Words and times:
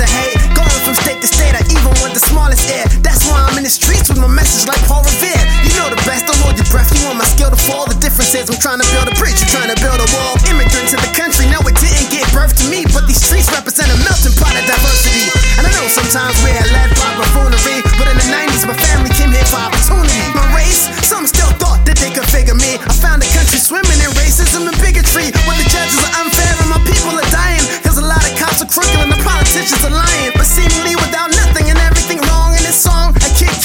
of 0.00 0.08
hate. 0.12 0.36
Going 0.52 0.80
from 0.84 0.94
state 0.94 1.20
to 1.24 1.28
state, 1.28 1.56
I 1.56 1.62
even 1.72 1.92
want 2.04 2.12
the 2.12 2.20
smallest 2.20 2.68
air. 2.68 2.84
That's 3.00 3.24
why 3.24 3.40
I'm 3.40 3.56
in 3.56 3.64
the 3.64 3.72
streets 3.72 4.08
with 4.12 4.20
my 4.20 4.28
message 4.28 4.68
like 4.68 4.80
Paul 4.84 5.00
Revere. 5.04 5.40
You 5.64 5.72
know 5.80 5.88
the 5.88 6.00
best, 6.04 6.28
don't 6.28 6.36
hold 6.44 6.56
your 6.60 6.68
breath. 6.68 6.92
You 6.92 7.08
want 7.08 7.16
my 7.16 7.28
skill 7.28 7.48
to 7.48 7.56
fall. 7.56 7.88
The 7.88 7.96
difference 7.96 8.36
is 8.36 8.48
I'm 8.52 8.60
trying 8.60 8.80
to 8.80 8.88
build 8.92 9.08
a 9.08 9.14
bridge, 9.16 9.40
you're 9.40 9.52
trying 9.52 9.72
to 9.72 9.78
build 9.80 9.96
a 9.96 10.08
wall. 10.12 10.36
Immigrant 10.52 10.92
to 10.92 10.98
the 11.00 11.12
country, 11.16 11.48
no, 11.48 11.64
it 11.64 11.76
didn't 11.80 12.12
give 12.12 12.28
birth 12.36 12.52
to 12.60 12.66
me. 12.68 12.84
But 12.92 13.08
these 13.08 13.20
streets 13.24 13.48
represent 13.52 13.88
a 13.88 13.96
melting 14.04 14.36
pot 14.36 14.52
of 14.52 14.64
diversity. 14.68 15.32
And 15.56 15.64
I 15.64 15.70
know 15.72 15.88
sometimes 15.88 16.36
we're 16.44 16.60
led 16.76 16.92
by 17.00 17.10
buffoonery. 17.16 17.80
But 17.96 18.12
in 18.12 18.16
the 18.20 18.28
90s, 18.28 18.68
my 18.68 18.76
family 18.76 19.12
came 19.16 19.32
here 19.32 19.48
for 19.48 19.64
opportunity. 19.64 20.20
My 20.36 20.44
race, 20.52 20.92
some 21.08 21.24
still 21.24 21.50
thought 21.56 21.80
that 21.88 21.96
they 21.96 22.12
could 22.12 22.28
figure 22.28 22.56
me. 22.56 22.76
I 22.84 22.92
found 22.92 23.24
a 23.24 23.28
country 23.32 23.56
swimming 23.56 23.96
in 24.04 24.12
racism 24.20 24.68
and 24.68 24.76
bigotry. 24.76 25.32
Where 25.48 25.56
the 25.56 25.68
judges 25.72 25.96
are 26.04 26.14
unfair 26.20 26.52
and 26.60 26.68
my 26.68 26.80
people 26.84 27.16
are 27.16 27.30
dying. 27.32 27.64
Cause 27.80 27.96
a 27.96 28.04
lot 28.04 28.20
of 28.20 28.32
cops 28.36 28.60
are 28.60 28.68
crooked 28.68 29.00
and 29.00 29.08
the 29.08 29.20
politicians 29.24 29.80
are 29.88 29.95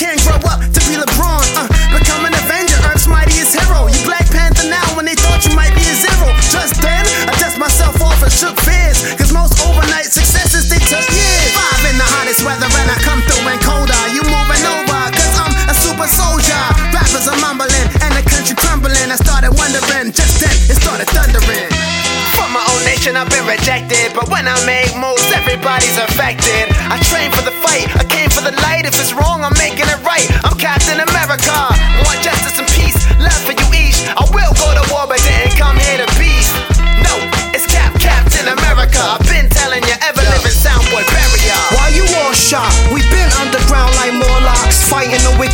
can't 0.01 0.17
grow 0.25 0.41
up 0.49 0.57
to 0.73 0.81
be 0.89 0.97
LeBron. 0.97 1.45
Uh, 1.53 1.69
become 1.93 2.25
an 2.25 2.33
Avenger, 2.33 2.73
Earth's 2.89 3.05
mightiest 3.05 3.53
hero. 3.53 3.85
You 3.85 4.01
Black 4.01 4.25
Panther 4.33 4.65
now 4.65 4.81
when 4.97 5.05
they 5.05 5.13
thought 5.13 5.45
you 5.45 5.53
might 5.53 5.69
be 5.77 5.85
a 5.85 5.93
zero. 5.93 6.33
Just 6.49 6.81
then, 6.81 7.05
I 7.29 7.37
dust 7.37 7.61
myself 7.61 8.01
off 8.01 8.17
and 8.25 8.33
shook 8.33 8.57
fears. 8.65 9.05
Cause 9.21 9.29
most 9.29 9.61
overnight 9.61 10.09
successes 10.09 10.65
they 10.73 10.81
took 10.89 11.05
years. 11.05 11.53
Five 11.53 11.85
in 11.85 12.01
the 12.01 12.09
hottest 12.17 12.41
weather 12.41 12.65
and 12.65 12.89
I 12.89 12.97
come 13.05 13.21
through 13.29 13.45
when 13.45 13.61
colder. 13.61 14.01
You 14.09 14.25
moving 14.25 14.65
over, 14.65 15.01
cause 15.13 15.33
I'm 15.37 15.53
a 15.69 15.75
super 15.77 16.09
soldier. 16.09 16.63
Rappers 16.89 17.29
are 17.29 17.37
mumbling 17.37 17.85
and 18.01 18.17
the 18.17 18.25
country 18.25 18.57
crumbling. 18.57 19.13
I 19.13 19.21
started 19.21 19.53
wondering, 19.53 20.09
just 20.17 20.41
then 20.41 20.55
it 20.65 20.81
started 20.81 21.05
thundering. 21.13 21.69
From 22.33 22.57
my 22.57 22.63
own 22.73 22.81
nation, 22.89 23.13
I've 23.13 23.29
been 23.29 23.45
rejected. 23.45 24.17
But 24.17 24.33
when 24.33 24.49
I 24.49 24.57
make 24.65 24.97
moves, 24.97 25.29
everybody's 25.29 25.93
affected. 26.01 26.73
I 26.89 26.97
train 27.05 27.29
for 27.37 27.45
the 27.45 27.50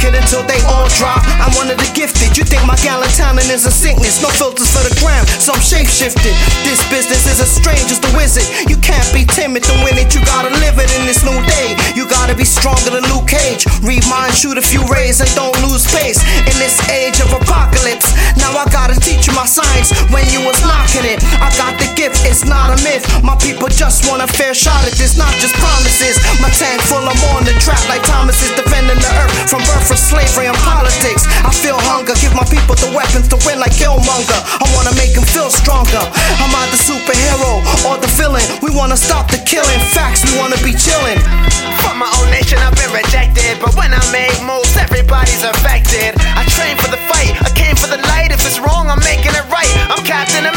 until 0.06 0.46
they 0.46 0.62
all 0.70 0.86
drop. 1.00 1.24
I'm 1.42 1.54
one 1.58 1.72
of 1.74 1.78
the 1.78 1.90
gifted. 1.98 2.38
You 2.38 2.44
think 2.44 2.62
my 2.66 2.78
gallant 2.86 3.10
is 3.50 3.66
a 3.66 3.72
sickness? 3.72 4.22
No 4.22 4.30
filters 4.30 4.70
for 4.70 4.84
the 4.86 4.94
gram, 5.02 5.26
so 5.42 5.54
I'm 5.54 5.64
shape 5.64 5.90
shifted. 5.90 6.34
This 6.62 6.78
business 6.94 7.26
is 7.26 7.42
as 7.42 7.50
strange 7.50 7.90
as 7.90 8.00
the 8.00 8.12
wizard. 8.14 8.46
You 8.70 8.78
can't 8.78 9.08
be 9.10 9.26
timid 9.26 9.64
to 9.66 9.74
win 9.82 9.98
it. 9.98 10.14
You 10.14 10.22
gotta 10.26 10.54
live 10.62 10.78
it 10.78 10.90
in 11.00 11.04
this 11.10 11.26
new 11.26 11.38
day. 11.50 11.74
You 11.98 12.06
gotta 12.06 12.36
be 12.36 12.46
stronger 12.46 12.94
than 12.94 13.04
Luke 13.10 13.26
Cage. 13.26 13.66
Read 13.82 14.06
mine, 14.06 14.32
shoot 14.34 14.58
a 14.58 14.62
few 14.62 14.86
rays, 14.86 15.22
and 15.22 15.30
don't 15.34 15.58
lose 15.66 15.88
pace. 15.90 16.22
In 16.46 16.56
this 16.62 16.78
age 16.94 17.18
of 17.20 17.34
apocalypse, 17.34 18.14
now 18.38 18.54
I 18.54 18.70
gotta 18.70 19.00
teach 19.00 19.26
you 19.26 19.34
my 19.34 19.50
science 19.50 19.90
when 20.14 20.26
you 20.30 20.46
was 20.46 20.60
knocking 20.62 21.08
it. 21.10 21.24
It's 22.38 22.46
not 22.46 22.70
a 22.70 22.78
myth. 22.86 23.02
My 23.26 23.34
people 23.42 23.66
just 23.66 24.06
want 24.06 24.22
a 24.22 24.30
fair 24.30 24.54
shot 24.54 24.86
at 24.86 24.94
this, 24.94 25.18
not 25.18 25.34
just 25.42 25.58
promises. 25.58 26.22
My 26.38 26.54
tank 26.54 26.78
full, 26.86 27.02
I'm 27.02 27.18
on 27.34 27.42
the 27.50 27.58
track 27.58 27.82
like 27.90 28.06
Thomas 28.06 28.38
is 28.46 28.54
defending 28.54 29.02
the 29.02 29.12
earth 29.18 29.34
from 29.50 29.66
birth 29.66 29.90
for 29.90 29.98
slavery 29.98 30.46
and 30.46 30.58
politics. 30.62 31.26
I 31.42 31.50
feel 31.50 31.82
hunger, 31.90 32.14
give 32.22 32.38
my 32.38 32.46
people 32.46 32.78
the 32.78 32.94
weapons 32.94 33.26
to 33.34 33.42
win 33.42 33.58
like 33.58 33.74
Killmonger. 33.74 34.38
I 34.62 34.70
wanna 34.78 34.94
make 35.02 35.18
them 35.18 35.26
feel 35.26 35.50
stronger. 35.50 36.04
I'm 36.38 36.54
either 36.54 36.78
superhero 36.78 37.66
or 37.90 37.98
the 37.98 38.12
villain. 38.14 38.46
We 38.62 38.70
wanna 38.70 39.02
stop 39.02 39.34
the 39.34 39.42
killing. 39.42 39.82
Facts, 39.98 40.22
we 40.22 40.38
wanna 40.38 40.62
be 40.62 40.78
chilling. 40.78 41.18
From 41.82 41.98
my 41.98 42.10
own 42.22 42.30
nation, 42.30 42.62
I've 42.62 42.78
been 42.78 42.94
rejected. 42.94 43.58
But 43.58 43.74
when 43.74 43.90
I 43.98 44.02
make 44.14 44.38
moves, 44.46 44.78
everybody's 44.78 45.42
affected. 45.42 46.14
I 46.38 46.46
train 46.54 46.78
for 46.78 46.94
the 46.94 47.02
fight, 47.10 47.34
I 47.42 47.50
came 47.58 47.74
for 47.74 47.90
the 47.90 47.98
light. 48.14 48.30
If 48.30 48.46
it's 48.46 48.62
wrong, 48.62 48.94
I'm 48.94 49.02
making 49.02 49.34
it 49.34 49.46
right. 49.50 49.74
I'm 49.90 50.06
Captain 50.06 50.46
America. 50.46 50.57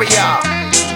area. 0.00 0.87